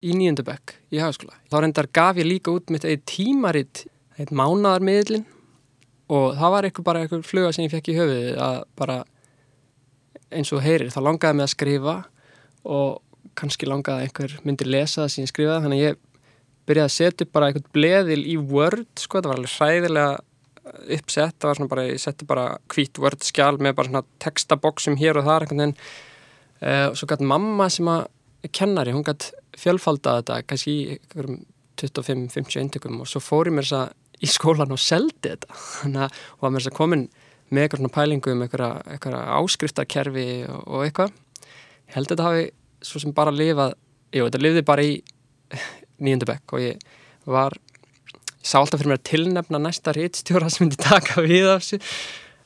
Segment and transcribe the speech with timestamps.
[0.00, 1.36] í nýjöndabökk í hagaskóla.
[1.52, 3.84] Þá reyndar gaf ég líka út mitt eða tímaritt,
[4.16, 5.26] eitt mánadarmiðlin
[6.10, 9.00] og það var eitthvað bara eitthvað fluga sem ég fekk í höfuði að bara
[10.30, 11.96] eins og heyrir, þá langaði mig að skrifa
[12.70, 13.00] og
[13.38, 16.00] kannski langaði einhver myndi lesa það sem ég skrifaði, þannig að ég
[16.70, 20.18] byrjaði að setja bara eitthvað bleðil í Word, sko, þetta var alveg hræðilega
[20.96, 24.98] uppsett, það var svona bara, ég setti bara hvít Word skjál með bara svona textaboksum
[25.00, 30.20] hér og þar, einhvern veginn uh, svo gæti mamma sem að kennari, hún gæti fjölfaldað
[30.20, 31.40] þetta, kannski í einhverjum
[31.80, 35.58] 25-50 eintökum og svo fór ég mér þess að í skólan og seldi þetta.
[35.88, 37.06] Að, og var mér þess að komin
[37.50, 41.14] með eitthvað svona pælingu um eitthvað, eitthvað áskriftarkerfi og, og eitthvað.
[41.88, 42.46] Ég held að þetta hafi
[42.90, 43.74] svo sem bara lifað,
[44.14, 44.94] jú, þetta lifði bara í
[46.00, 46.88] nýjöndabekk og ég
[47.30, 47.56] var
[48.40, 51.80] ég sá alltaf fyrir mér að tilnefna næsta réttstjóra sem myndi taka við af þessu.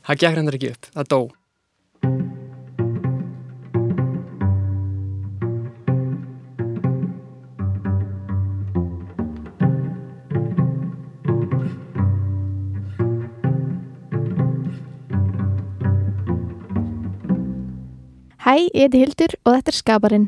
[0.04, 1.20] Það gekk hendur ekki upp, það dó
[18.54, 20.24] Hæ, ég heiti Hildur og þetta er Skaparinn.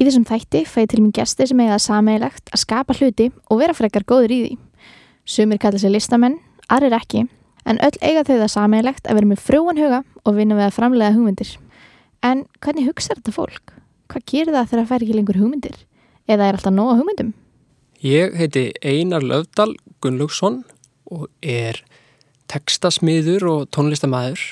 [0.00, 3.74] Í þessum þætti fæði til mér gesti sem eiga sameigilegt að skapa hluti og vera
[3.76, 4.52] frekar góður í því.
[5.28, 6.38] Sumir kalla sér listamenn,
[6.72, 7.26] aðrir ekki,
[7.68, 10.78] en öll eiga þau það sameigilegt að vera með frúan huga og vinna við að
[10.78, 11.50] framlega hugmyndir.
[12.24, 13.74] En hvernig hugsaður þetta fólk?
[14.08, 15.76] Hvað gerir það þegar það fær ekki lengur hugmyndir?
[16.24, 17.34] Eða er alltaf nóga hugmyndum?
[18.00, 20.62] Ég heiti Einar Löfdal Gunnlaugsson
[21.12, 21.82] og er
[22.48, 24.46] tekstasmiður og tónlistamæður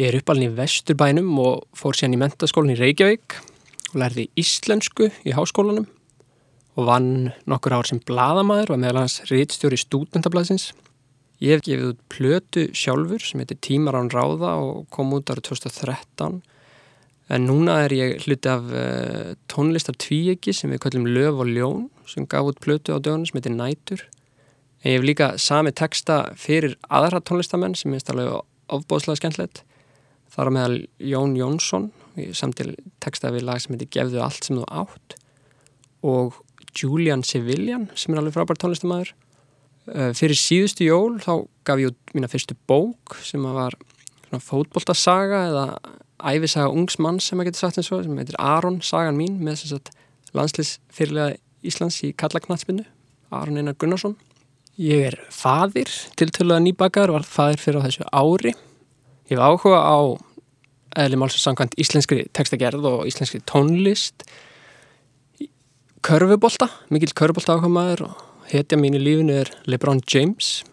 [0.00, 3.34] Ég er uppalinn í Vesturbænum og fór síðan í mentaskólan í Reykjavík
[3.90, 5.84] og lærði íslensku í háskólanum
[6.80, 7.10] og vann
[7.44, 10.70] nokkur ár sem bladamæður og meðal hans rítstjóri stúdentablaðsins.
[11.44, 15.44] Ég hef gefið út plötu sjálfur sem heitir Tímar án ráða og kom út ára
[15.44, 16.40] 2013
[17.28, 21.88] en núna er ég hluti af uh, tónlistar tvíegi sem við kallum Löf og Ljón
[22.08, 24.08] sem gaf út plötu á dögunum sem heitir Nætur.
[24.80, 28.38] En ég hef líka sami texta fyrir aðra tónlistamenn sem minnst alveg
[28.72, 29.66] ofbóðslega skemmtilegt
[30.30, 30.76] Það var meðal
[31.10, 31.88] Jón Jónsson
[32.36, 35.16] samtil textaði við lag sem heitir Gefðu allt sem þú átt
[36.06, 36.38] og
[36.76, 39.12] Julian Sevillian sem er alveg frábært tónlistamæður.
[40.16, 41.32] Fyrir síðustu jól þá
[41.66, 43.74] gaf ég út mína fyrstu bók sem var
[44.30, 45.64] fótboltasaga eða
[46.20, 49.80] æfisaga ungsmann sem að geta sagt eins og sem heitir Aron, sagan mín með
[50.36, 52.84] landslýsfyrirlega Íslands í Kallaknatsbyndu,
[53.34, 54.14] Aron Einar Gunnarsson.
[54.80, 58.54] Ég er fadir til töluða nýbakar, var fadir fyrir á þessu ári
[59.30, 59.98] Ég hef áhuga á
[60.98, 64.24] eðli málsins samkvæmt íslenskri textagerð og íslenskri tónlist.
[66.02, 70.64] Körfubólta, mikill körfubólta áhuga maður og hetja mín í lífinu er LeBron James.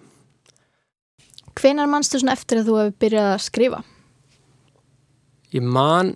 [1.54, 3.84] Hvenar mannstu svona eftir að þú hefur byrjað að skrifa?
[5.54, 6.16] Ég man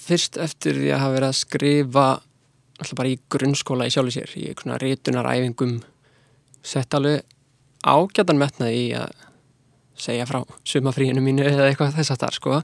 [0.00, 2.06] fyrst eftir því að hafa verið að skrifa
[2.80, 5.82] alltaf bara í grunnskóla í sjálfu sér í svona rétunaræfingum
[6.64, 7.20] sett alveg
[7.84, 9.12] ágætan metnaði í að
[10.00, 12.60] segja frá sumafríinu mínu eða eitthvað þess að það sko.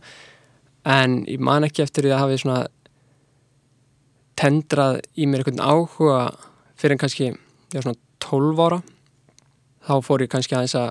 [0.87, 2.61] En ég man ekki eftir því að hafi svona
[4.37, 6.21] tendrað í mér einhvern áhuga
[6.77, 7.33] fyrir en kannski
[7.75, 8.81] var svona 12 ára.
[9.87, 10.91] Þá fór ég kannski aðeins að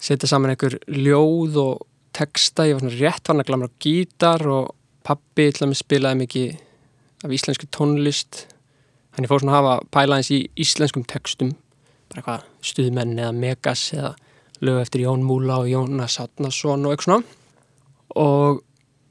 [0.00, 1.86] setja saman einhver ljóð og
[2.16, 4.74] texta, ég var svona rétt vann að glamra gítar og
[5.06, 8.46] pappi til að mig spilaði mikið af íslensku tónlist.
[9.14, 11.54] Hann ég fór svona að hafa pælaðins í íslenskum textum
[12.10, 14.14] bara eitthvað stuðmenn eða megas eða
[14.64, 17.36] lög eftir Jón Múla og Jónas Átnason og eitthvað svona.
[18.20, 18.62] Og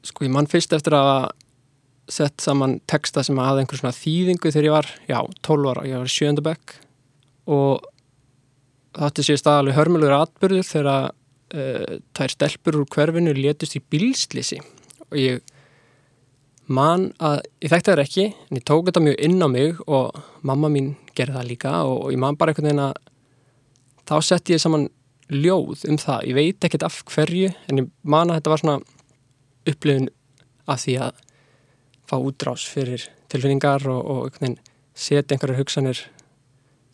[0.06, 1.30] sko ég mann fyrst eftir að
[2.10, 6.02] sett saman texta sem hafði einhver svona þýðingu þegar ég var, já, 12 ára, ég
[6.02, 6.76] var sjöndabökk
[7.50, 7.86] og
[8.98, 11.12] það séu staðalveg hörmulur atbyrður þegar
[11.54, 14.60] uh, þær stelpur úr hverfinu létust í bílslisi
[15.10, 15.56] og ég
[16.70, 20.20] man að, ég þekkti það ekki en ég tók þetta mjög inn á mig og
[20.46, 23.00] mamma mín gerði það líka og, og ég man bara einhvern veginn að
[24.10, 24.90] þá sett ég saman
[25.30, 28.78] ljóð um það, ég veit ekkert af hverju en ég man að þetta var svona
[29.70, 30.10] upplifun
[30.70, 31.20] af því að
[32.10, 34.40] fá útrás fyrir tilfinningar og, og
[34.98, 36.02] setja einhverjar hugsanir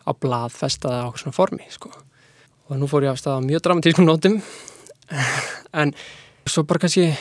[0.06, 1.92] á blað festaða á svona formi sko.
[2.70, 4.42] og nú fór ég af stað á mjög dramatískum nótum
[5.80, 5.94] en
[6.46, 7.12] svo bara kannski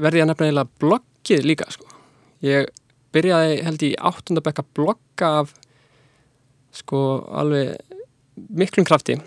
[0.00, 1.86] verði ég að nefna eiginlega bloggið líka sko.
[2.42, 2.70] ég
[3.12, 5.54] byrjaði held í áttundabekka blogga af
[6.72, 7.76] sko alveg
[8.48, 9.18] miklum krafti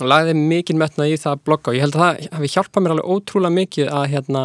[0.00, 1.72] og lagði mikið metna í það blogga.
[1.72, 4.44] Og ég held að það hefði hjálpað mér alveg ótrúlega mikið að hérna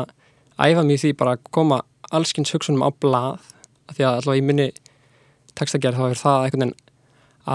[0.56, 1.82] æfa mér því bara að koma
[2.16, 3.50] allskynns hugsunum á blað.
[3.86, 4.70] Af því að alltaf í minni
[5.56, 6.78] textagerð þá er það einhvern veginn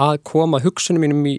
[0.01, 1.37] að koma hugsunum mínum í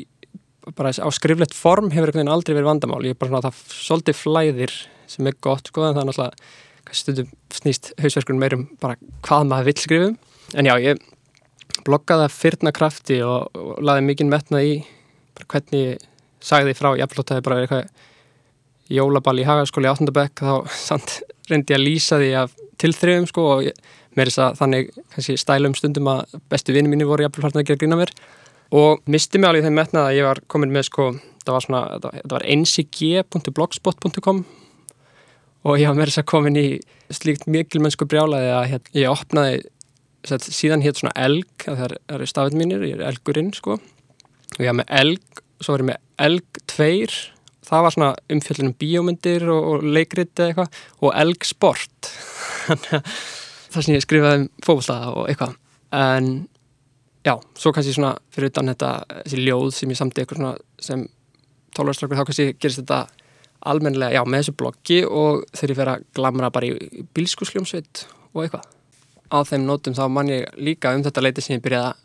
[0.77, 3.05] bara á skriflegt form hefur einhvern veginn aldrei verið vandamál.
[3.07, 4.77] Ég er bara svona að það svolítið flæðir
[5.11, 9.69] sem er gott sko en það er náttúrulega stundum snýst hausverkunum meirum bara hvað maður
[9.71, 10.17] vil skrifum
[10.59, 11.03] en já ég
[11.87, 14.75] bloggaði að fyrna krafti og, og laði mikinn metnað í
[15.49, 16.03] hvernig
[16.43, 17.89] sagði frá jafnveg það er bara eitthvað
[18.93, 20.55] jólaball í hagaskóli áttundabekk þá
[20.89, 23.67] samt reyndi ég að lýsa því af tilþrifum sko og
[24.17, 27.63] mér er þess að þannig kannski stælum stundum að bestu vinni mínu voru jafnveg hlartin
[27.63, 28.13] að gera grína mér.
[28.73, 31.11] Og misti mig alveg þeim metnað að ég var komin með sko,
[31.45, 34.43] það var svona, það var ncg.blogspot.com
[35.63, 36.67] og ég var með þess að komin í
[37.13, 39.61] slíkt mikilmennsku brjálaði að hér, ég opnaði
[40.27, 43.77] set, síðan hér svona elg, það eru stafinn mínir, ég er elgurinn sko.
[44.57, 47.15] Og ég var með elg, svo var ég með elg tveir,
[47.67, 50.81] það var svona umfjöldunum bíómyndir og, og leikrit eða eitthvað.
[51.01, 52.13] Og elg sport.
[53.73, 55.57] Það sem ég skrifaði um fókvöldaða og eitthvað.
[55.97, 56.29] En
[57.25, 58.93] já, svo kannski svona fyrir utan þetta,
[59.23, 61.07] þessi ljóð sem ég samti eitthvað svona sem
[61.77, 63.01] tólvarstrakkur þá kannski gerist þetta
[63.73, 68.45] almenlega, já, með þessu bloggi og þegar ég fer að glamra bara í bílskusljómsveit og
[68.45, 68.67] eitthvað.
[69.33, 72.02] Á þeim nótum þá man ég líka um þetta leiti sem ég byrjaði að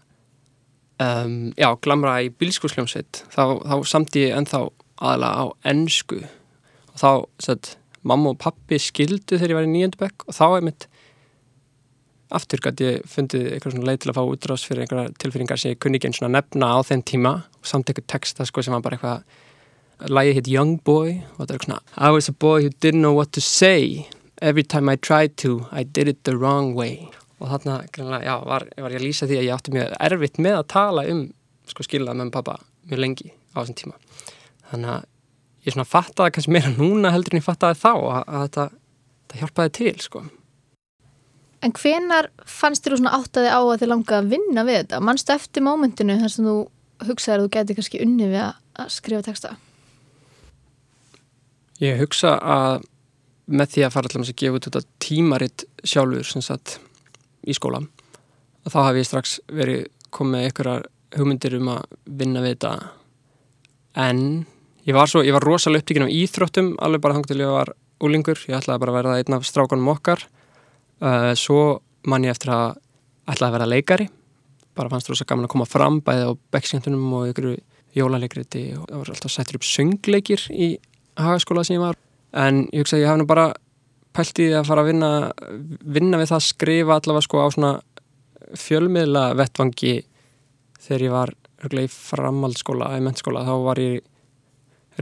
[1.04, 4.68] um, já, glamra í bílskusljómsveit þá, þá samt ég ennþá
[4.98, 7.12] aðalega á ennsku og þá,
[7.44, 7.76] sett,
[8.08, 10.88] mamma og pappi skildu þegar ég var í nýjöndabekk og þá er mitt
[12.34, 15.74] aftur gæti ég fundið eitthvað svona leið til að fá útrás fyrir einhverja tilfýringar sem
[15.74, 17.34] ég kunni ekki einn svona nefna á þeim tíma.
[17.62, 19.44] Og samt eitthvað texta sko sem var bara eitthvað
[20.14, 23.16] Lægi hitt Young Boy og það er svona I was a boy who didn't know
[23.16, 24.08] what to say.
[24.42, 27.82] Every time I tried to I did it the wrong way og þarna
[28.24, 31.06] já, var, var ég að lýsa því að ég átti mjög erfitt með að tala
[31.12, 31.22] um
[31.68, 32.58] sko skilað með pappa
[32.88, 34.00] mjög lengi á þessum tíma
[34.72, 35.06] þannig að
[35.68, 38.68] ég svona fattaði kannski meira núna heldur en ég fattaði þá að, að þetta,
[39.28, 40.26] þetta hjálpaði til sko
[41.66, 45.00] En hvenar fannst þér svona áttaði á að þið langa að vinna við þetta?
[45.02, 46.58] Mannstu eftir mómentinu þar sem þú
[47.08, 49.56] hugsaði að þú geti kannski unni við að skrifa texta?
[51.82, 52.86] Ég hugsa að
[53.48, 56.78] með því að fara með að gefa út þetta tímaritt sjálfur sem sagt
[57.48, 57.82] í skóla
[58.72, 60.86] þá haf ég strax verið komið einhverjar
[61.18, 62.72] hugmyndir um að vinna við þetta.
[64.04, 64.20] En
[64.88, 67.74] ég var, svo, ég var rosalega upptíkin á íþróttum alveg bara þangt til ég var
[68.04, 70.26] úlingur ég ætlaði bara að verða einn af strákanum okkar.
[71.02, 72.78] Uh, svo man ég eftir að
[73.28, 74.10] ætlaði að verða leikari.
[74.78, 77.56] Bara fannst rosalega gaman að koma fram bæði á bekkskentunum og ykkur
[77.98, 80.76] jólalegriti og það var alltaf sættur upp söngleikir í
[81.18, 81.98] hagaskóla sem ég var.
[82.38, 83.50] En ég hugsa að ég hef nú bara
[84.18, 85.12] pælt í að fara að vinna
[85.98, 87.74] vinna við það að skrifa allavega sko á svona
[88.58, 89.96] fjölmiðla vettvangi
[90.88, 91.34] þegar ég var
[91.68, 94.06] í framhaldsskóla, í mentskóla þá var ég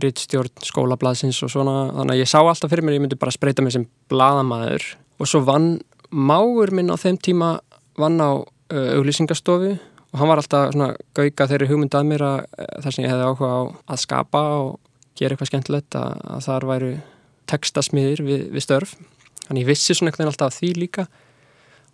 [0.01, 1.75] rittstjórn skólablaðsins og svona.
[1.95, 4.88] Þannig að ég sá alltaf fyrir mér, ég myndi bara spreita mig sem bladamæður
[5.19, 5.77] og svo vann
[6.12, 7.51] máur minn á þeim tíma
[8.00, 9.75] vann á auglýsingastofu.
[10.12, 12.38] Og hann var alltaf svona gauga þeirri hugmynd að mér að
[12.83, 13.62] þar sem ég hefði áhuga á
[13.95, 14.69] að skapa og
[15.15, 16.94] gera eitthvað skemmtilegt að, að þar væru
[17.50, 18.95] tekstasmiðir við, við störf
[19.45, 21.07] þannig ég vissi svona eitthvað alltaf því líka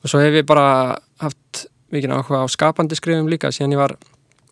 [0.02, 3.96] og svo hef ég bara haft mikið áhuga á skapandi skrifum líka síðan ég var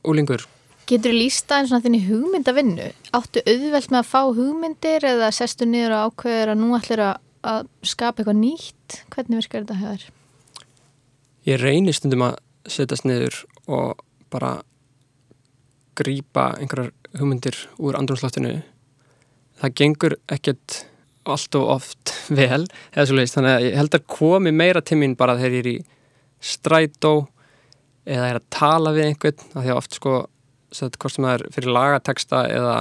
[0.04, 0.46] úlingur
[0.90, 2.88] Getur þú lísta eins og þinni hugmyndavinnu?
[3.14, 7.68] Áttu auðvelt með að fá hugmyndir eða sestu niður og ákveður að nú ætlir að
[7.86, 8.96] skapa eitthvað nýtt?
[9.14, 10.08] Hvernig virkar þetta hefur?
[11.46, 12.40] Ég reynir stundum að
[12.74, 13.38] setjast niður
[13.70, 14.02] og
[14.34, 14.56] bara
[16.00, 18.56] grýpa einhverjar hugmyndir úr andrumsloftinu
[19.62, 20.84] það gengur ekkert
[21.34, 25.58] allt og oft vel leist, þannig að ég held að komi meira tímin bara þegar
[25.58, 25.78] ég er í
[26.40, 27.14] strætó
[28.10, 30.14] eða er að tala við einhvern af því að oft sko
[30.70, 32.76] hvort sem það er fyrir lagateksta eða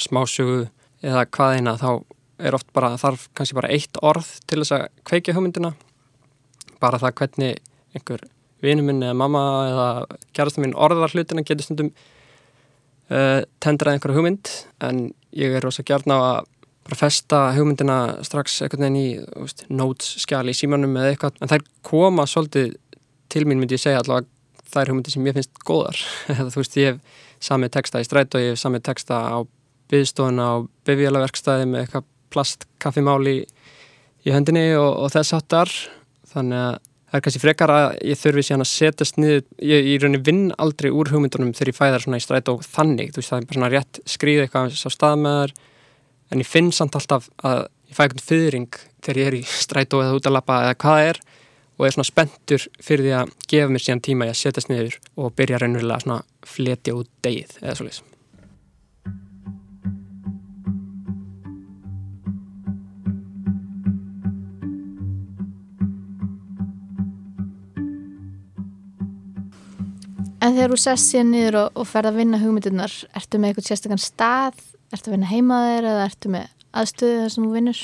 [0.00, 0.66] smásögu
[1.02, 1.90] eða hvað eina þá
[2.42, 5.72] er oft bara, þarf kannski bara eitt orð til þess að kveikja hugmyndina.
[6.82, 7.60] Bara það hvernig
[7.94, 8.24] einhver
[8.62, 9.88] vinuminn eða mamma eða
[10.34, 11.92] kjærastum minn orðar hlutina getur stundum
[13.10, 14.52] uh, tendraði einhverja hugmynd.
[14.82, 15.04] En
[15.38, 16.51] ég er rosa gjörn á að
[16.82, 19.08] bara festa hugmyndina strax einhvern veginn í
[19.44, 22.74] veist, notes skjali í símanum eða eitthvað, en þær koma svolítið
[23.32, 24.28] til mín myndi ég segja allavega
[24.72, 25.98] þær hugmyndir sem ég finnst góðar.
[26.52, 29.38] Þú veist ég hef samið texta í stræt og ég hef samið texta á
[29.92, 30.54] byggstofuna á
[30.88, 33.36] bifjalaverkstæði með eitthvað plastkaffimáli
[34.24, 35.72] í höndinni og, og þess áttar
[36.32, 36.78] þannig að
[37.12, 40.46] það er kannski frekar að ég þurfi síðan að setjast niður, ég í rauninni vinn
[40.62, 43.48] aldrei úr hugmyndunum þegar ég fæðar svona í stræt og þannig, þú veist það er
[43.50, 45.54] bara svona rétt skrýð eitthvað á stað með þar
[46.32, 49.96] en ég finn samt alltaf að ég fæ eitthvað fyrring þegar ég er í stræt
[49.96, 51.20] og eða út að lappa eða hvað það er
[51.72, 54.96] og er svona spentur fyrir því að gefa mér síðan tíma ég að setjast niður
[55.18, 58.08] og byrja raunverulega svona fletja út degið eða svolítið
[70.42, 73.66] En þegar þú sest síðan niður og, og ferð að vinna hugmyndunar, ertu með eitthvað
[73.68, 74.56] sérstakann stað,
[74.92, 76.48] ertu að vinna heimaðir eða ertu með
[76.82, 77.82] aðstöðu þar sem þú vinnur?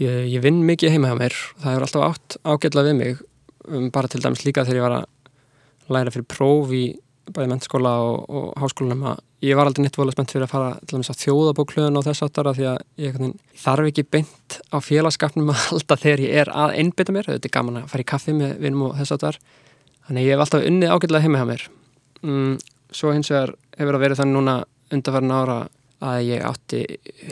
[0.00, 3.22] Ég, ég vinn mikið heima hjá mér, það er alltaf átt ágjörlega við mig,
[3.68, 5.08] um, bara til dæmis líka þegar ég var að
[5.90, 6.84] læra fyrir próf í
[7.30, 10.70] bæði mentaskóla og, og háskólanum að ég var aldrei neitt volið spennt fyrir að fara
[10.88, 13.18] til að þjóðabóklöðun og þess aftara því að ég
[13.62, 17.28] þarf ekki beint á félagskapnum að halda þegar ég er að einbytta mér.
[17.30, 19.40] Þetta er gaman að fara í kaffi með vinum og þess aftar
[20.08, 21.66] þannig ég hef alltaf unnið ágætlega heima hjá mér.
[22.26, 22.54] Mm,
[22.92, 24.56] svo hins vegar hefur það verið þannig núna
[24.90, 25.58] undarfærin ára
[26.00, 26.82] að ég átti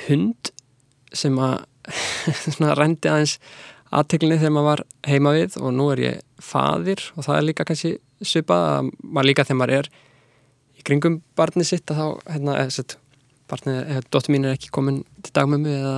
[0.08, 0.52] hund
[1.16, 1.58] sem að
[2.78, 3.38] rændi aðeins
[3.88, 7.66] aðteklinni þegar maður var heima við og nú er ég fadir og það er líka
[7.68, 9.90] kannski svipað að maður líka þegar maður er
[10.78, 12.98] í kringum barnið sitt að þá, hérna, eða sett
[13.48, 15.94] barnið, eða dóttur mín er ekki komin til dagmömmu eða,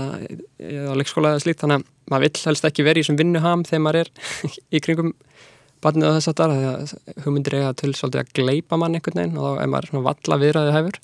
[0.71, 3.85] eða leikskóla eða slíkt, þannig að maður vill helst ekki verið í þessum vinnuham þegar
[3.87, 4.13] maður er
[4.77, 5.15] í kringum
[5.83, 9.23] barnið og þess að það því að hugmyndir eiga til svolítið að gleipa mann einhvern
[9.23, 11.01] veginn og þá er maður svona valla viðræðið hefur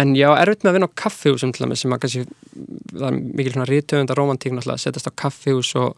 [0.00, 2.24] en já, erfitt með að vinna á kaffihúsum til dæmis sem að kannski,
[2.92, 5.96] það er mikil svona rítöfunda romantík náttúrulega að setjast á kaffihús og,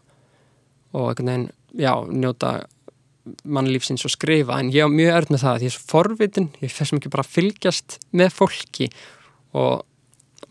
[0.95, 1.45] og einhvern veginn,
[1.79, 2.55] já, njóta
[3.43, 4.59] mannlífsins og skrifa.
[4.59, 7.13] En ég á mjög erð með það því ég er svo forvitin ég fess mikið
[7.15, 8.89] bara að fylgjast með fólki.
[9.57, 9.81] Og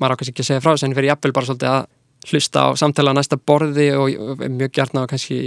[0.00, 1.84] maður ákveðs ekki að segja frá þess en fyrir jafnvel bara svolítið að
[2.24, 5.38] hlusta á samtala á næsta borði og mjög gert ná að kannski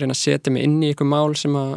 [0.00, 1.76] reyna að setja mig inn í ykkur mál sem að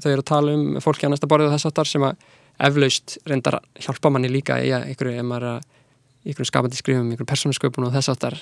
[0.00, 2.24] þau eru að tala um fólki á næsta borði og þess aftar sem að
[2.60, 8.36] eflaust reyndar hjálpa manni líka í er ykkur skapandi skrifum, ykkur persónasköpun og þess aftar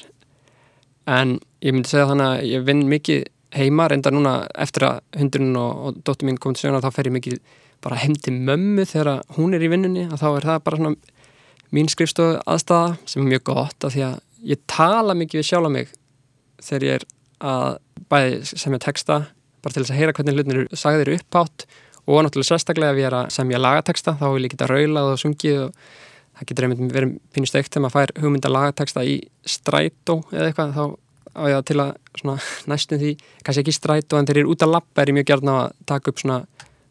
[1.08, 5.56] en ég myndi segja þannig að ég vinn mikið heima reynda núna eftir að hundurinn
[5.56, 7.38] og, og dóttur mín komið til sjöna þá fer ég mikið
[7.84, 10.96] bara heim til mömmu þegar hún er í vinnunni og þá er það bara svona
[11.74, 14.18] mín skrifstofu aðstæða sem er mjög gott af því að
[14.52, 15.92] ég tala mikið við sjálf á mig
[16.66, 17.06] þegar ég er
[17.48, 17.78] að
[18.10, 19.20] bæði semja texta
[19.62, 21.68] bara til þess að heyra hvernig hlutin eru sagðir uppátt
[22.08, 25.20] og náttúrulega sérstaklega ef ég er að semja lagateksta þá vil ég geta raulað og
[25.20, 25.82] sungið og
[26.38, 30.76] það getur einmitt verið pínust eitt þegar maður fær hugmynda lagateksta í strætó eða eitthvað
[30.78, 30.84] þá
[31.38, 31.90] á ég til að
[32.70, 33.14] næstum því,
[33.46, 35.74] kannski ekki strætó en þegar ég er út að lappa er ég mjög gert að
[35.86, 36.38] taka upp svona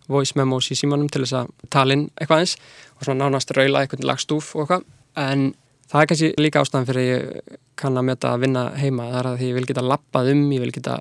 [0.07, 2.55] voice memos í símanum til þess að tala inn eitthvað eins
[2.95, 4.85] og svona nánast raula eitthvað lagstúf og eitthvað.
[5.19, 5.49] En
[5.91, 9.19] það er kannski líka ástæðan fyrir að ég kann að mjöta að vinna heima það
[9.19, 10.97] er að ég vil geta lappað um, ég vil geta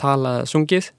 [0.00, 0.90] talað sungið.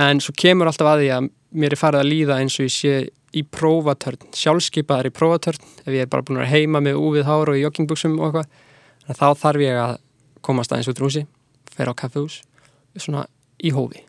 [0.00, 2.74] En svo kemur alltaf að því að mér er farið að líða eins og ég
[2.74, 2.94] sé
[3.36, 7.52] í prófatörn, sjálfskeipaðar í prófatörn ef ég er bara búin að heima með úvið hár
[7.52, 9.96] og í joggingbuksum og eitthvað þá þarf ég að
[10.46, 11.26] komast aðeins út rúsi,
[11.70, 12.40] fer á kaffehús
[12.98, 13.26] svona
[13.62, 14.04] í hófi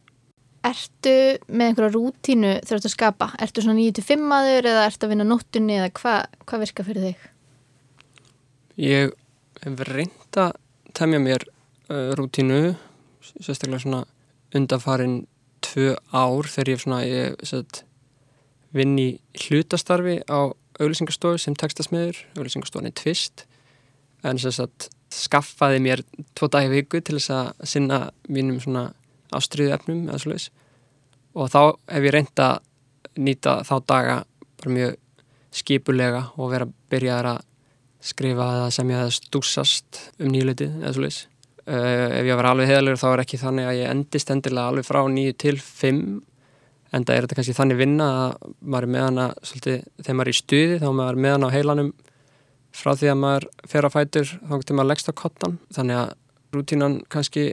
[0.61, 1.13] Ertu
[1.49, 3.31] með einhverja rútínu ert að skapa?
[3.41, 7.23] Ertu svona 9-5 aður eða ertu að vinna nóttunni eða hvað hva virka fyrir þig?
[8.81, 9.15] Ég
[9.63, 10.53] hef reynd að
[10.97, 11.47] temja mér
[11.89, 12.75] uh, rútínu
[13.31, 14.03] sérstaklega svona
[14.53, 15.23] undanfarin
[15.71, 17.83] tvö ár þegar ég, svona, ég set,
[18.75, 19.09] vinn í
[19.45, 20.51] hlutastarfi á
[20.81, 23.45] auðlýsingarstofu sem textasmiður, auðlýsingarstofni Tvist
[24.27, 26.03] en sérstaklega skaffaði mér
[26.37, 27.99] tvo dagi viku til þess að sinna
[28.31, 28.85] mínum svona
[29.35, 30.49] ástriðu efnum eða slúðis
[31.35, 31.61] og þá
[31.91, 34.17] hef ég reynd að nýta þá daga
[34.61, 34.97] bara mjög
[35.61, 37.41] skipulega og vera að byrja að
[38.11, 41.19] skrifa eða semja eða stúsast um nýluti eða slúðis
[41.71, 45.01] ef ég var alveg heðalegur þá er ekki þannig að ég endist endilega alveg frá
[45.07, 46.21] nýju til fimm
[46.91, 50.31] en það er þetta kannski þannig vinna að maður er með hana svolítið, þegar maður
[50.31, 51.91] er í stuði þá maður er með hana á heilanum.
[52.71, 55.55] Frá því að maður fer að fætur þá getur maður leggst á kottan.
[55.75, 56.11] Þannig að
[56.55, 57.45] rútínan kannski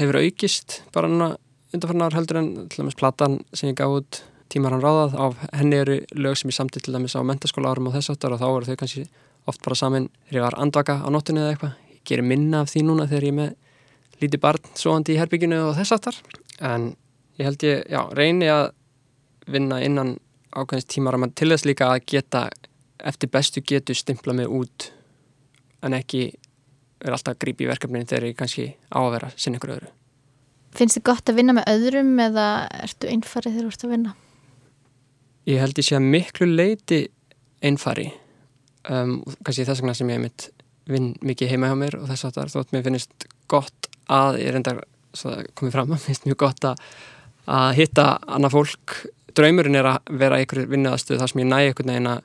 [0.00, 1.28] hefur aukist bara núna
[1.74, 5.26] undanfarnar heldur en til dæmis platan sem ég gaf út tímar hann ráðað á
[5.58, 8.40] henni eru lög sem ég samtitt til dæmis á mentaskóla árum og þess aftar og
[8.40, 9.06] þá eru þau kannski
[9.50, 11.76] oft bara saman þegar ég var andvaka á nóttunni eða eitthvað.
[11.92, 13.54] Ég gerir minna af því núna þegar ég er með
[14.22, 16.20] líti barn svoandi í herbygginu og þess aftar
[16.64, 16.94] en
[17.36, 18.70] ég held ég, já, reyni að
[19.46, 20.16] vinna innan
[20.56, 22.46] ákveðins tímar til þess líka að geta
[23.04, 24.90] eftir bestu getur stimpla mig út
[25.84, 26.30] en ekki
[27.04, 29.90] er alltaf að grípa í verkefninu þegar ég kannski á að vera sinni ykkur öðru.
[30.76, 32.46] Finnst þið gott að vinna með öðrum eða
[32.84, 34.14] ertu einfari þegar þú ert að vinna?
[35.46, 37.00] Ég held ég sé að miklu leiti
[37.64, 38.08] einfari.
[38.86, 40.48] Um, kannski þess vegna sem ég mitt
[40.90, 44.40] vinn mikið heima hjá mér og þess að það er þótt mér finnist gott að
[44.42, 44.82] ég reyndar
[45.56, 46.86] komið fram að finnst mjög gott að,
[47.46, 48.96] að hitta annað fólk.
[49.36, 52.20] Draumurinn er að vera ykkur vinnaðastuð þar sem ég næ ykkur neina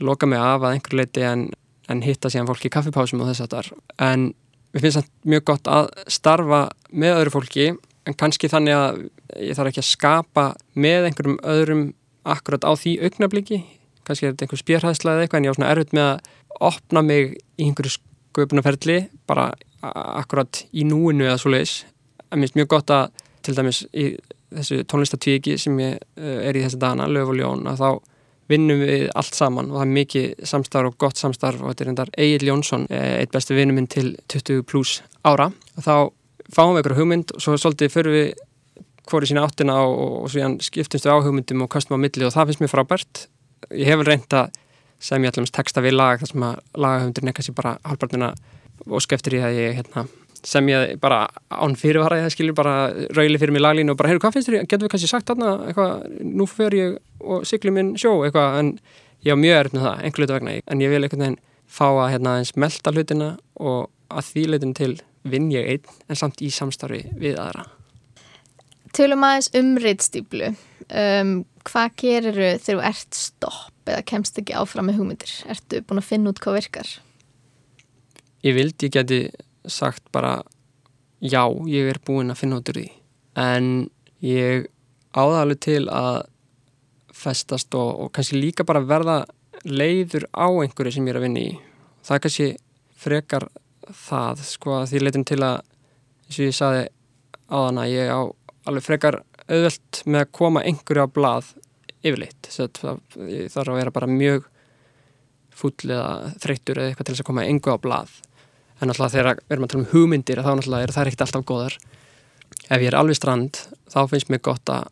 [0.00, 1.48] loka mig af að einhver leiti en,
[1.90, 3.70] en hitta síðan fólki í kaffipásum og þess að þar
[4.06, 4.26] en
[4.72, 6.60] mér finnst það mjög gott að starfa
[6.90, 7.66] með öðru fólki
[8.08, 9.00] en kannski þannig að
[9.36, 11.84] ég þarf ekki að skapa með einhverjum öðrum
[12.28, 13.60] akkurat á því augnabliki
[14.06, 17.04] kannski er þetta einhver spjörhæðsla eða eitthvað en ég á svona erfitt með að opna
[17.04, 18.98] mig í einhverju sköpunarferðli
[19.30, 19.50] bara
[19.82, 21.80] akkurat í núinu eða svo leiðis
[22.30, 24.06] en mér finnst mjög gott að til dæmis í
[24.50, 27.90] þessu tónlistatvíki sem ég eh, er í þessi dana, Löf og Ljón að þá
[28.50, 31.90] vinnum við allt saman og það er mikið samstarf og gott samstarf og þetta er
[31.92, 35.50] endar Egil Jónsson, eh, eitt bestu vinnum minn til 20 pluss ára.
[35.78, 35.94] Og þá
[36.50, 38.32] fáum við eitthvað hugmynd og svo svolítið fyrir við
[39.10, 42.50] hvori sína áttina og, og svo skiptumst við áhugmyndum og kastum á milli og það
[42.50, 43.26] finnst mér frábært.
[43.70, 44.50] Ég hef vel reynd að
[45.00, 48.34] semja allmest texta við lag þar sem að lagahöfundur nekka sér bara halvpartina
[48.86, 50.06] og skeftir í að ég hérna,
[50.46, 52.74] semja bara án fyrirvara ég skilur bara
[53.16, 55.52] rauli fyrir mig laglínu og bara heyrðu hvað finnst þér, getur við kannski sagt þarna
[55.68, 58.72] eitthvað, nú fer ég og syklu minn sjó eitthvað en
[59.26, 61.86] ég á mjög erf með það, einhver hlutu vegna en ég vil einhvern veginn fá
[61.90, 64.94] að hérna eins melda hlutina og að því leitin til
[65.28, 67.68] vinn ég einn en samt í samstarfi við aðra
[68.96, 71.34] Tölum aðeins um reytstýplu um,
[71.68, 75.32] hvað gerir þegar þú ert stopp eða kemst ekki áfram með hugmyndir?
[75.50, 76.90] Ertu búin að finna út hvað virkar?
[78.40, 79.20] Ég vildi ég geti
[79.68, 80.40] sagt bara
[81.20, 82.86] já, ég er búin að finna út úr því.
[83.36, 83.66] En
[84.24, 84.68] ég
[85.12, 86.22] áðalur til að
[87.20, 89.24] festast og, og kannski líka bara verða
[89.68, 91.50] leiður á einhverju sem ég er að vinna í.
[92.06, 92.48] Það er kannski
[93.00, 93.48] frekar
[94.06, 95.58] það sko að því leitum til að
[96.24, 96.86] eins og ég saði
[97.50, 98.20] á þann að ég á
[98.70, 99.20] alveg frekar
[99.50, 101.52] auðvelt með að koma einhverju á blað
[102.00, 102.48] yfirleitt.
[102.48, 102.80] Það
[103.52, 104.48] þarf að vera bara mjög
[105.60, 108.18] full eða þreyttur eða eitthvað til þess að koma einhverju á blað
[108.80, 111.46] en náttúrulega þegar við erum að tala um hugmyndir þá náttúrulega er það ekkert alltaf
[111.48, 111.78] góðar.
[112.70, 114.88] Ef ég er alveg strand þá finnst mér gott að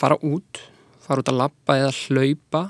[0.00, 0.62] fara út
[1.10, 2.62] fara út að lappa eða hlaupa.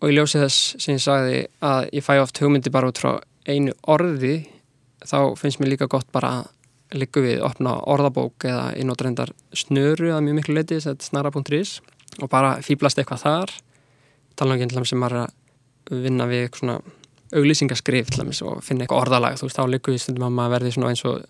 [0.00, 3.18] Og ég ljósi þess sem ég sagði að ég fæ oft hugmyndi bara út frá
[3.44, 4.36] einu orði
[5.04, 9.32] þá finnst mér líka gott bara að líku við opna orðabók eða ég notur hendar
[9.56, 11.78] snöru að mjög miklu leiti snara.is
[12.22, 13.54] og bara fýblast eitthvað þar.
[14.34, 16.78] Tala um ekki sem maður að vinna við svona
[17.38, 18.14] auglýsingaskrif
[18.46, 19.38] og finna eitthvað orðalag.
[19.38, 21.24] Þú veist þá líku við stundum að maður verði svona eins og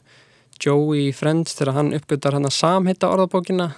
[0.63, 3.73] Joey Friends þegar hann uppgötar hann að samhitta orðabókina.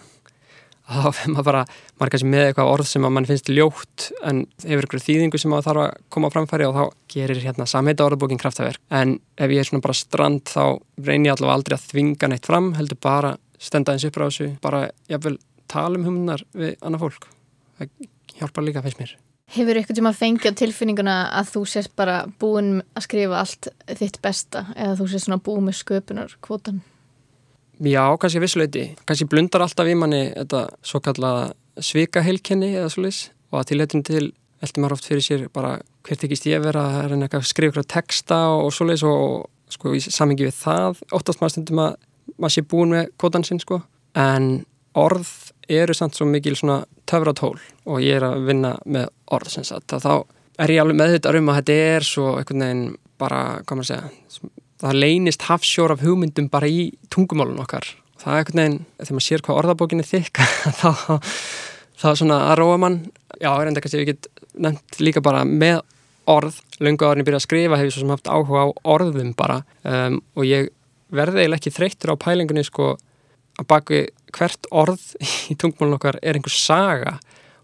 [0.87, 1.63] Þá fyrir maður bara,
[1.97, 5.41] maður er kannski með eitthvað orð sem að mann finnst ljótt en hefur ykkur þýðingu
[5.43, 8.83] sem maður þarf að koma framfæri og þá gerir hérna samheita orðbókin kraftaverk.
[8.95, 12.47] En ef ég er svona bara strand þá reynir ég allavega aldrei að þvinga neitt
[12.47, 17.09] fram heldur bara stenda eins upp á þessu bara jáfnvel tala um humunar við annað
[17.09, 17.31] fólk.
[17.81, 19.17] Það hjálpar líka fyrst mér
[19.55, 24.19] Hefur ykkur tíma fengið á tilfinninguna að þú sést bara búin að skrifa allt þitt
[24.25, 26.81] besta eða þú sést svona búin með sköpunar kvotan?
[27.79, 28.89] Já, kannski vissuleiti.
[29.07, 31.33] Kannski blundar alltaf í manni þetta svo kalla
[31.79, 34.25] svikaheilkenni eða svolítið og að tilhættin til
[34.65, 37.91] veldi maður oft fyrir sér bara hvert ekkist ég vera að reyna að skrifa ykkur
[37.93, 41.99] texta og svolítið og sko í samhengi við það óttast maður stundum að
[42.37, 43.81] maður sé búin með kvotan sinn sko
[44.17, 44.65] en
[44.97, 45.31] orð
[45.69, 49.93] eru samt svo mikil svona töfratól og ég er að vinna með orð sem sagt.
[49.97, 50.15] Að þá
[50.65, 52.87] er ég alveg meðhuttar um að þetta er svo einhvern veginn
[53.21, 54.53] bara, hvað maður segja
[54.83, 57.89] það leynist hafsjór af hugmyndum bara í tungumálun okkar.
[58.21, 60.41] Það er eitthvað neginn, þegar maður sér hvað orðabókin er þykk
[60.81, 60.91] þá,
[62.03, 62.99] þá svona að róa mann.
[63.41, 65.81] Já, er enda kannski ég get nefnt líka bara með
[66.31, 66.61] orð.
[66.83, 69.61] Lunga árin ég byrja að skrifa hefur svo sem haft áhuga á orðum bara.
[69.87, 70.71] Um, og ég
[71.15, 72.95] verði eiginlega ekki þreyttur á pælingunni sko
[73.57, 74.01] að baki
[74.37, 75.03] hvert orð
[75.51, 77.17] í tungumálun okkar er einhver saga.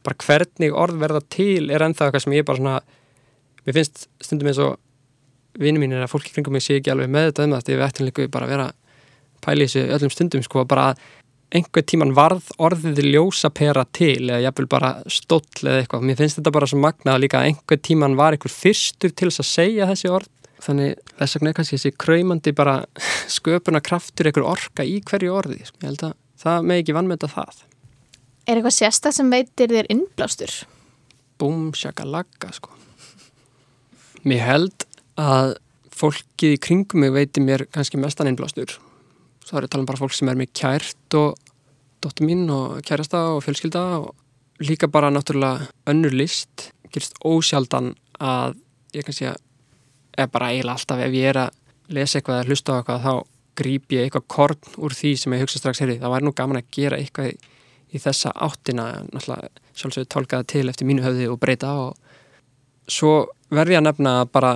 [0.03, 2.79] Bara hvernig orð verða til er ennþá eitthvað sem ég bara svona
[3.63, 4.79] mér finnst stundum eins og
[5.61, 7.75] vinnu mín er að fólki kringum mig sé ekki alveg með þetta um það því
[7.77, 8.69] við ættum líka bara að vera
[9.43, 11.03] pæli þessu öllum stundum sko bara að
[11.53, 16.07] einhver tíman varð orðið ljósa pera til eða jafnvel bara stóll eða eitthvað.
[16.09, 19.43] Mér finnst þetta bara svo magnað að líka einhver tíman var einhver fyrstur til þess
[19.43, 20.31] að segja þessi orð.
[20.63, 22.79] Þannig þess er kannski þessi kræmandi bara
[23.37, 25.83] sköpuna kraftur einhver orka í hverju orði sko.
[25.83, 27.65] ég held að það með ekki vannmynda það.
[28.47, 30.55] Er eitthvað sérsta sem veitir þér innblástur?
[31.39, 32.73] Búm, shakalaka sko.
[34.27, 34.87] Mér held
[35.19, 35.57] að
[35.93, 38.79] fólkið í kringum mig veitir mér kannski mestan einblástur
[39.47, 41.39] þá er ég að tala um bara fólk sem er mér kært og
[42.03, 46.71] dóttur mín og kærasta og fjölskylda og líka bara náttúrulega önnur list.
[46.93, 48.59] Gerist ósjaldan að
[48.95, 49.41] ég kannski að
[50.19, 51.59] er bara eiginlega alltaf ef ég er að
[51.93, 53.15] lesa eitthvað eða hlusta á eitthvað þá
[53.59, 56.61] grýp ég eitthvað korn úr því sem ég hugsa strax heyri, það var nú gaman
[56.61, 57.37] að gera eitthvað í,
[57.93, 61.97] í þessa áttina náttúrulega sjálfsögur tólkaða til eftir mínu höfði og breyta og
[62.91, 63.15] svo
[63.53, 64.53] verði ég að nefna bara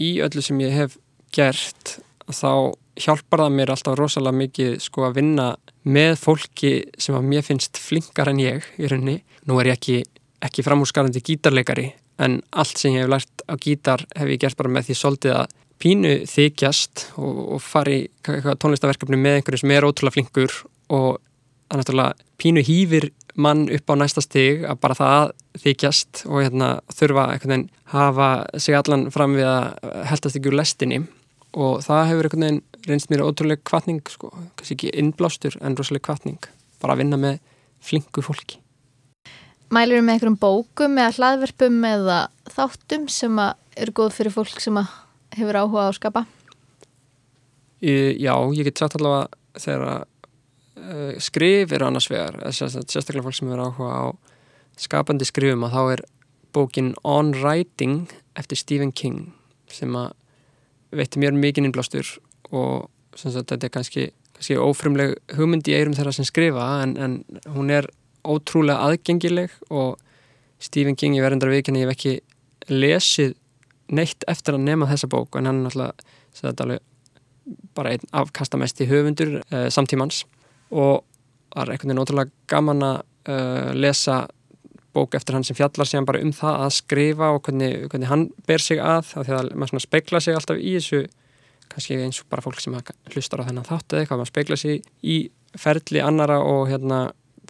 [0.00, 0.98] í öllu sem ég hef
[1.34, 1.98] gert
[2.30, 5.48] þá hjálpar það mér alltaf rosalega mikið sko að vinna
[5.84, 9.18] með fólki sem að mér finnst flinkar en ég í rauninni.
[9.48, 9.98] Nú er ég ekki,
[10.44, 11.90] ekki framhúsgarandi gítarleikari
[12.22, 15.36] en allt sem ég hef lært á gítar hef ég gert bara með því svolítið
[15.40, 20.56] að pínu þykjast og, og fari tónlistaverkefni með einhverju sem er ótrúlega flinkur
[20.94, 21.18] og
[21.68, 26.70] að náttúrulega pínu hýfir mann upp á næsta stig að bara það þykjast og hérna,
[26.94, 31.02] þurfa veginn hafa sig allan fram við að heldast ekki úr lestinni.
[31.54, 36.08] Og það hefur einhvern veginn reynst mér ótrúlega kvartning sko, kannski ekki innblástur en rosalega
[36.08, 36.48] kvartning,
[36.82, 37.38] bara að vinna með
[37.84, 38.58] flinku fólki.
[39.74, 42.18] Mælur þú með einhverjum bókum eða hlaðverpum eða
[42.54, 44.78] þáttum sem eru góð fyrir fólk sem
[45.38, 46.24] hefur áhuga á að skapa?
[47.84, 49.28] Já, ég get sagt allavega
[49.60, 54.04] þegar uh, skrif eru annars vegar, sérstaklega fólk sem eru áhuga á
[54.80, 56.04] skapandi skrifum að þá er
[56.54, 59.32] bókin On Writing eftir Stephen King
[59.70, 60.14] sem að
[60.94, 62.06] veitir mér mikinn innblástur
[62.54, 67.18] og sagt, þetta er kannski, kannski ófrumleg hugmynd í eirum þeirra sem skrifa en, en
[67.54, 67.88] hún er
[68.24, 69.98] ótrúlega aðgengileg og
[70.62, 72.14] Stephen King, ég verðindar viðkynni, ég hef ekki
[72.72, 73.34] lesið
[73.92, 76.80] neitt eftir að nema þessa bók en hann er náttúrulega
[77.76, 80.22] bara einn afkastamesti höfundur uh, samtímans.
[80.72, 81.02] Og
[81.52, 82.96] það er einhvern veginn ótrúlega gaman að
[83.28, 84.22] uh, lesa
[84.94, 88.28] bók eftir hann sem fjallar sig bara um það að skrifa og hvernig, hvernig hann
[88.46, 91.02] ber sig að þá því að maður speikla sig alltaf í þessu
[91.72, 92.76] kannski eins og bara fólk sem
[93.10, 95.16] hlustar á þennan þátt eða eitthvað, maður speikla sig í
[95.58, 97.00] ferli annara og hérna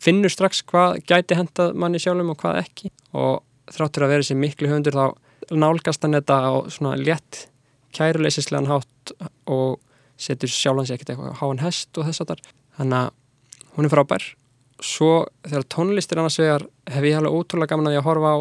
[0.00, 2.90] finnur strax hvað gæti hendað manni sjálfum og hvað ekki.
[3.16, 3.42] Og
[3.72, 5.04] þráttur að vera þessi miklu höfundur þá
[5.50, 7.46] nálgast hann þetta á svona létt
[7.94, 9.14] kæruleysislegan hátt
[9.50, 9.80] og
[10.20, 12.42] setur sjálfans ekkert eitthvað háan hest og þess að þar
[12.78, 13.12] þannig að
[13.74, 14.26] hún er frábær.
[14.84, 15.12] Svo
[15.46, 18.38] þegar tónlistir annars vegar hef ég alveg ótrúlega gaman að ég að horfa á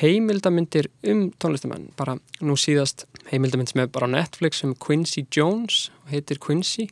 [0.00, 1.90] heimildamindir um tónlistamenn.
[1.98, 6.88] Bara nú síðast heimildamind sem er bara á Netflix um Quincy Jones heitir Quincy.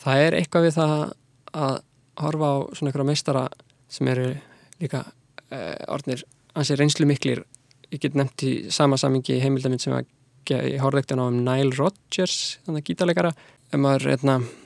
[0.00, 0.96] Það er eitthvað við það
[1.60, 1.78] að
[2.20, 3.46] horfa á svona ykkur meistara
[3.90, 4.28] sem eru
[4.80, 5.04] líka
[5.50, 6.24] eh, orðnir
[6.58, 7.44] ansið reynslu miklir
[7.90, 10.08] ég get nefnt í sama samingi heimildamind sem að
[10.50, 13.32] ég horfði ekkert á um Nile Rodgers þannig að gítalegara
[13.70, 14.60] ef maður eitna, hérna,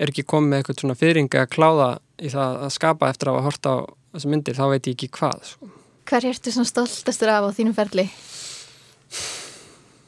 [0.00, 3.36] er ekki komið með eitthvað svona fyrringa að kláða í það að skapa eftir að
[3.36, 3.74] hafa hort á
[4.16, 5.70] þessu myndir þá veit ég ekki hvað sko.
[6.06, 8.06] Hver ertu svona stoltastur af á þínum ferli?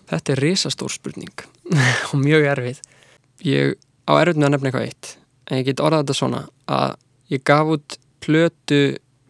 [0.08, 1.44] Þetta er risastór spurning
[2.12, 2.82] og mjög erfið
[3.48, 3.76] ég
[4.08, 5.14] á erfið með að nefna eitthvað eitt
[5.48, 6.96] en ég get orðað þetta svona að
[7.32, 8.82] ég gaf út plötu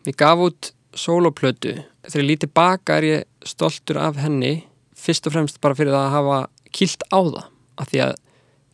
[0.09, 1.74] ég gaf út soloplötu
[2.09, 4.63] þegar ég lítið baka er ég stoltur af henni
[4.99, 6.39] fyrst og fremst bara fyrir að hafa
[6.75, 7.45] kilt á það
[7.79, 8.15] af því að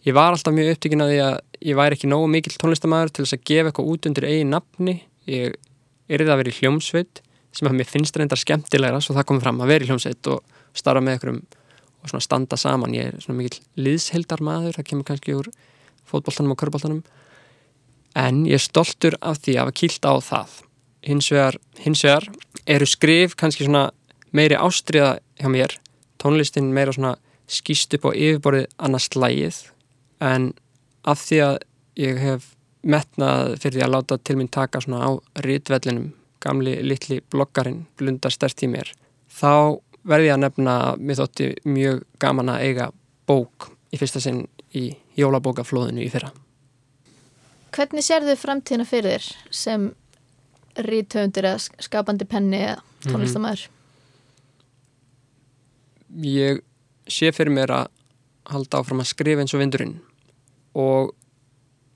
[0.08, 3.24] ég var alltaf mjög upptökin að því að ég væri ekki nógu mikil tónlistamæður til
[3.24, 4.94] þess að gefa eitthvað út undir eigi nafni.
[5.30, 5.54] Ég
[6.08, 7.22] er það að vera í hljómsveit
[7.54, 10.56] sem að mér finnst reyndar skemmtilegra svo það komið fram að vera í hljómsveit og
[10.76, 11.42] starfa með einhverjum
[12.04, 12.96] og svona standa saman.
[12.96, 15.50] Ég er svona mikil liðshildar maður það kemur kannski úr
[16.04, 17.02] fótbolltanum og körbóltanum
[18.14, 20.58] en ég er stoltur af því að hafa kilt á það.
[21.04, 22.28] Hins vegar, hins vegar
[22.76, 23.88] eru skrif kannski svona
[24.34, 25.78] meiri ástriða hjá mér
[26.22, 27.14] tónlistin meira svona
[27.50, 29.60] skýst upp á yfirborðið annars slægið
[30.24, 30.52] en
[31.04, 31.56] af því að
[32.00, 32.50] ég hef
[32.84, 35.10] metnað fyrir því að láta til mín taka svona á
[35.44, 36.12] rítvellinum
[36.44, 38.90] gamli litli bloggarinn blundar stert í mér
[39.32, 42.88] þá verði ég að nefna mér þótti mjög gaman að eiga
[43.28, 44.44] bók í fyrsta sinn
[44.74, 46.32] í jólabókaflóðinu í fyrra
[47.74, 49.86] Hvernig sér þau framtíðina fyrir þér sem
[50.78, 53.12] rítöfundur eða skapandi penni eða mhm.
[53.12, 53.64] tónlistamæður?
[53.64, 53.83] Mm -hmm
[56.22, 56.62] ég
[57.10, 57.90] sé fyrir mér að
[58.50, 59.98] halda áfram að skrifa eins og vindurinn.
[60.74, 61.14] Og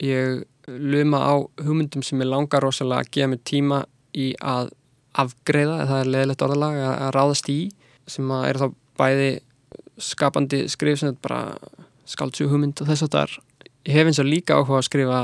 [0.05, 3.83] ég luma á hugmyndum sem ég langar rosalega að gefa mig tíma
[4.17, 4.73] í að
[5.19, 7.61] afgreða, það er leðilegt orðalag að ráðast í
[8.09, 8.67] sem að er þá
[8.99, 9.31] bæði
[9.99, 11.57] skapandi skrif sem er bara
[12.09, 13.39] skaldsjú hugmynd og þess að það er
[13.89, 15.21] ég hef eins og líka áhuga að skrifa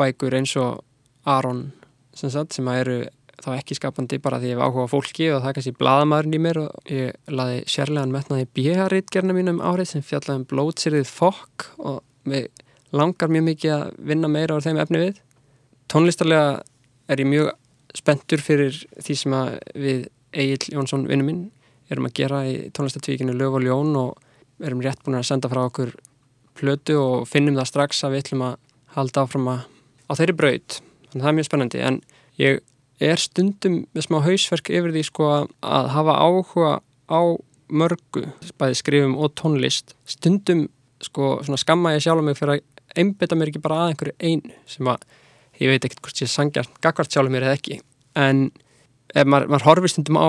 [0.00, 0.82] bækur eins og
[1.28, 1.68] Aron
[2.16, 2.98] sem, sagt, sem að eru
[3.42, 6.40] þá ekki skapandi bara því ég hef áhuga fólki og það er kannski bladamæðurinn í
[6.42, 12.00] mér og ég laði sérlegan metnaði bíharitgerna mínum árið sem fjallaði um blótsýrið fokk og
[12.28, 12.48] mig
[12.94, 15.20] langar mjög mikið að vinna meira á þeim efni við.
[15.92, 16.62] Tónlistarlega
[17.08, 17.52] er ég mjög
[17.96, 19.36] spenntur fyrir því sem
[19.74, 21.44] við Egil Jónsson vinnu minn
[21.88, 25.62] erum að gera í tónlistartvíkinu Löf og Ljón og erum rétt búin að senda frá
[25.64, 25.94] okkur
[26.58, 28.58] plötu og finnum það strax að við ætlum að
[28.96, 29.62] halda áfram að
[30.08, 30.80] á þeirri braut.
[31.08, 32.00] Þannig að það er mjög spennandi en
[32.42, 32.60] ég
[33.00, 36.72] er stundum með smá hausverk yfir því sko að hafa áhuga
[37.08, 37.20] á
[37.68, 38.24] mörgu,
[38.58, 39.94] bæði skrifum og tónlist.
[40.08, 40.66] Stundum
[41.04, 42.64] sko skamma ég sjálf mig fyrir að
[42.98, 45.04] einbeta mér ekki bara að einhverju einu sem að
[45.60, 47.78] ég veit ekkert hvort ég sangja gagvart sjálf mér eða ekki.
[48.18, 48.48] En
[49.14, 50.28] ef maður, maður horfir stundum á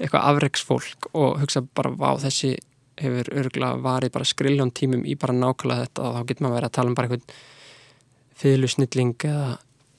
[0.00, 2.56] eitthvað afreiksfólk og hugsa bara á þessi
[2.96, 6.68] hefur örgulega varið bara skriljón tímum í bara nákvæmlega þetta og þá getur maður verið
[6.70, 7.36] að tala um bara einhvern
[8.40, 9.50] fyrirlusnilling eða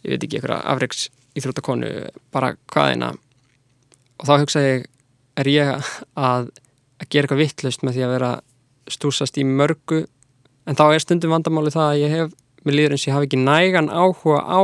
[0.01, 1.03] ég veit ekki eitthvað afreiks
[1.37, 1.91] íþróttakonu
[2.33, 3.13] bara hvaðina
[4.17, 4.87] og þá hugsa ég
[5.37, 6.49] er ég að,
[6.97, 8.31] að gera eitthvað vittlust með því að vera
[8.89, 10.05] stúsast í mörgu?
[10.67, 12.35] En þá er stundum vandamáli það að ég hef
[12.67, 14.59] með líður eins og ég hafi ekki nægan áhuga á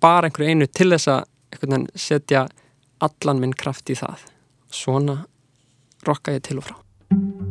[0.00, 2.46] bara einhverju einu til þess að setja
[3.02, 4.26] allan minn kraft í það.
[4.70, 5.22] Svona
[6.06, 7.49] rokka ég til og frá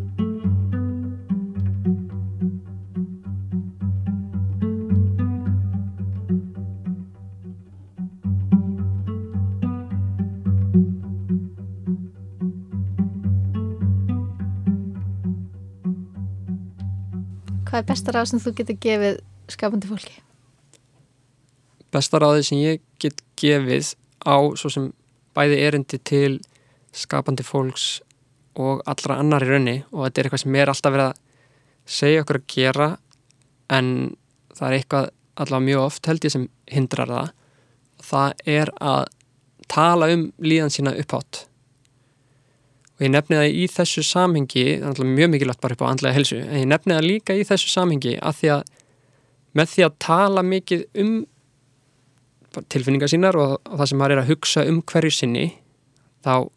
[17.70, 19.22] Hvað er besta ráð sem þú getur gefið
[19.54, 20.18] skapandi fólki?
[21.94, 23.94] besta ráði sem ég get gefið
[24.26, 24.90] á svo sem
[25.38, 26.40] bæði erindi til
[26.96, 28.02] skapandi fólks
[28.60, 31.22] og allra annar í raunni og þetta er eitthvað sem er alltaf verið að
[32.00, 32.90] segja okkur að gera
[33.74, 33.92] en
[34.58, 37.32] það er eitthvað allavega mjög oft held ég sem hindrar það
[38.10, 39.04] það er að
[39.70, 41.46] tala um líðan sína upphátt
[43.00, 46.60] og ég nefni það í þessu samhengi mjög mikilvægt bara upp á andlega helsu en
[46.60, 48.64] ég nefni það líka í þessu samhengi að því að
[49.58, 51.14] með því að tala mikið um
[52.70, 55.46] tilfinningar sínar og, og það sem maður er að hugsa um hverju sinni
[56.26, 56.50] þá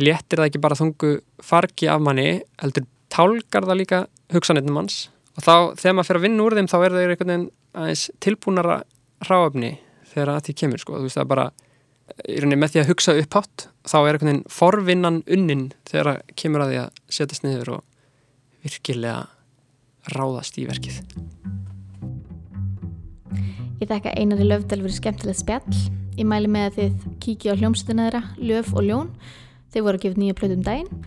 [0.00, 1.12] léttir það ekki bara þungu
[1.44, 2.28] fargi af manni
[2.62, 5.08] heldur tálgar það líka hugsanetnum manns.
[5.36, 7.48] Og þá þegar maður fyrir að vinna úr þeim þá er það einhvern veginn
[7.82, 8.78] aðeins tilbúnara
[9.28, 9.72] ráöfni
[10.12, 11.46] þegar að því kemur sko, þú veist það bara
[12.28, 16.12] í rauninni með því að hugsa upp hátt þá er einhvern veginn forvinnan unnin þegar
[16.14, 17.82] að kemur að því að setjast niður og
[18.62, 19.18] virkilega
[20.12, 21.02] ráðast í verkið
[23.82, 25.78] Ég þekka einari löfdal fyrir skemmtilegt spjall.
[26.14, 29.08] Ég mæli með að þið kíkja á hljómsveituna þeirra, Löf og Ljón.
[29.74, 31.00] Þeir voru að gefa nýja plötu um daginn.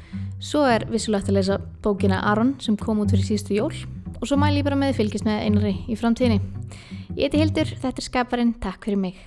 [0.44, 3.72] Svo er vissulegt að lesa bókina Aron sem kom út fyrir síðustu jól.
[4.20, 6.42] Og svo mæli ég bara með að fylgjast með einari í framtíðinni.
[7.16, 9.24] Ég heiti Hildur, þetta er Skaparinn, takk fyrir mig.